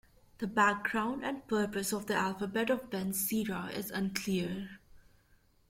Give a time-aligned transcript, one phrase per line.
[0.39, 4.79] The background and purpose of "The Alphabet of Ben-Sira" is unclear.